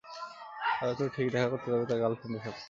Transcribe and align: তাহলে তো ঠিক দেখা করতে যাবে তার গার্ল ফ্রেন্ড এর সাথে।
তাহলে 0.77 0.93
তো 0.95 1.03
ঠিক 1.15 1.27
দেখা 1.31 1.47
করতে 1.49 1.67
যাবে 1.71 1.85
তার 1.89 1.97
গার্ল 2.01 2.15
ফ্রেন্ড 2.15 2.35
এর 2.37 2.43
সাথে। 2.45 2.59